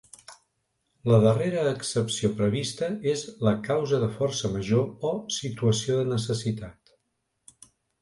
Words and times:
La 1.11 1.19
darrera 1.25 1.65
excepció 1.73 2.31
prevista 2.39 2.89
és 3.13 3.23
la 3.49 3.55
“causa 3.69 4.01
de 4.07 4.11
força 4.17 4.53
major 4.57 5.09
o 5.13 5.15
situació 5.39 6.03
de 6.03 6.11
necessitat”. 6.19 6.99